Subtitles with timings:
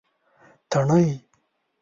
[0.71, 1.05] تڼۍ